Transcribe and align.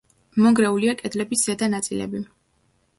მონგრეულია 0.45 0.95
კედლების 1.03 1.47
ზედა 1.51 1.71
ნაწილები. 1.77 2.27